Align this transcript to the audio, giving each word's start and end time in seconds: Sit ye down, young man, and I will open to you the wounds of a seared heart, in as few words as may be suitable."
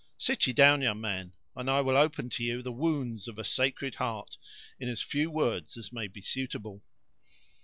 Sit 0.17 0.47
ye 0.47 0.51
down, 0.53 0.81
young 0.81 0.99
man, 0.99 1.35
and 1.55 1.69
I 1.69 1.81
will 1.81 1.95
open 1.95 2.31
to 2.31 2.43
you 2.43 2.63
the 2.63 2.71
wounds 2.71 3.27
of 3.27 3.37
a 3.37 3.43
seared 3.43 3.93
heart, 3.99 4.35
in 4.79 4.89
as 4.89 5.03
few 5.03 5.29
words 5.29 5.77
as 5.77 5.93
may 5.93 6.07
be 6.07 6.23
suitable." 6.23 6.83